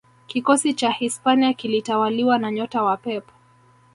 kikosi 0.27 0.73
cha 0.73 0.89
Hispania 0.91 1.53
kilitawaliwa 1.53 2.37
na 2.37 2.51
nyota 2.51 2.83
wa 2.83 2.97
Pep 2.97 3.23